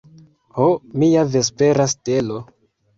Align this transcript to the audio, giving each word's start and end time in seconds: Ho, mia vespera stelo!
Ho, 0.59 0.69
mia 1.03 1.27
vespera 1.37 1.89
stelo! 1.97 2.45